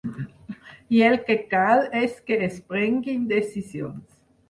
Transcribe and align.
I 0.99 1.03
el 1.09 1.17
que 1.27 1.35
cal 1.53 1.83
és 2.01 2.19
que 2.31 2.41
es 2.51 2.61
prenguin 2.73 3.33
decisions. 3.37 4.23